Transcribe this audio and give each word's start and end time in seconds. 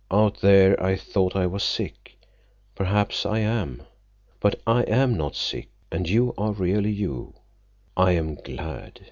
Out 0.09 0.41
there 0.41 0.81
I 0.83 0.95
thought 0.95 1.35
I 1.35 1.45
was 1.45 1.61
sick. 1.63 2.17
Perhaps 2.73 3.23
I 3.23 3.37
am. 3.37 3.83
But 4.39 4.55
if 4.55 4.61
I 4.65 4.81
am 4.85 5.13
not 5.15 5.35
sick, 5.35 5.69
and 5.91 6.09
you 6.09 6.33
are 6.39 6.53
really 6.53 6.91
you, 6.91 7.35
I 7.95 8.13
am 8.13 8.33
glad. 8.33 8.99